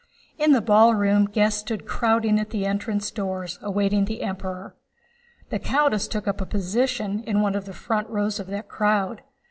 In 0.39 0.51
the 0.53 0.61
ballroom 0.61 1.25
guests 1.25 1.59
stood 1.59 1.85
crowding 1.85 2.39
at 2.39 2.49
the 2.49 2.65
entrance 2.65 3.11
doors 3.11 3.59
awaiting 3.61 4.05
the 4.05 4.23
Emperor. 4.23 4.75
The 5.51 5.59
countess 5.59 6.07
took 6.07 6.27
up 6.27 6.41
a 6.41 6.45
position 6.47 7.21
in 7.23 7.41
one 7.41 7.53
of 7.53 7.65
the 7.65 7.71
front 7.73 8.09
rows 8.09 8.39
of 8.39 8.47
that 8.47 8.67
crowd. 8.67 9.21